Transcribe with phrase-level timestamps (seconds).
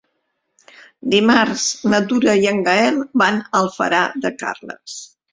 [1.13, 4.97] Dimarts na Tura i en Gaël van a Alfara de Carles.